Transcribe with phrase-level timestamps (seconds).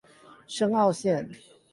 [0.47, 1.29] 深澳線